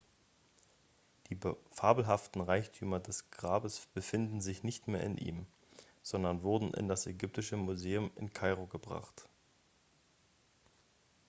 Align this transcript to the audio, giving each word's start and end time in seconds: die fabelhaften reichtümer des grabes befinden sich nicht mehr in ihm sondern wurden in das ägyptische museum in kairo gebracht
die 1.29 1.37
fabelhaften 1.73 2.41
reichtümer 2.41 2.99
des 2.99 3.29
grabes 3.29 3.85
befinden 3.93 4.41
sich 4.41 4.63
nicht 4.63 4.87
mehr 4.87 5.03
in 5.03 5.15
ihm 5.19 5.45
sondern 6.01 6.41
wurden 6.41 6.73
in 6.73 6.87
das 6.87 7.05
ägyptische 7.05 7.55
museum 7.55 8.09
in 8.15 8.33
kairo 8.33 8.65
gebracht 8.65 9.29